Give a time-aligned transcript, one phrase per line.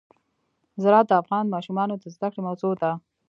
[0.81, 2.91] زراعت د افغان ماشومانو د زده کړې موضوع ده.